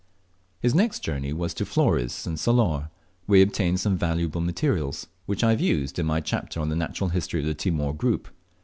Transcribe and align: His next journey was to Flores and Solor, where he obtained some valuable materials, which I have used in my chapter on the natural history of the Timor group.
His 0.61 0.73
next 0.73 1.01
journey 1.01 1.31
was 1.31 1.53
to 1.53 1.63
Flores 1.63 2.25
and 2.25 2.39
Solor, 2.39 2.89
where 3.27 3.35
he 3.37 3.43
obtained 3.43 3.79
some 3.79 3.99
valuable 3.99 4.41
materials, 4.41 5.05
which 5.27 5.43
I 5.43 5.51
have 5.51 5.61
used 5.61 5.99
in 5.99 6.07
my 6.07 6.21
chapter 6.21 6.59
on 6.59 6.69
the 6.69 6.75
natural 6.75 7.11
history 7.11 7.39
of 7.41 7.45
the 7.45 7.53
Timor 7.53 7.93
group. 7.93 8.27